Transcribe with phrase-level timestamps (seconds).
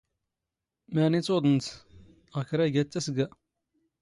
[0.93, 1.73] ''ⵎⴰⵏⵉ ⵜⵓⴹⵏⴷ?''
[2.37, 3.27] ''ⴳ ⴽⵔⴰⵢⴳⴰⵜ ⵜⴰⵙⴳⴰ.''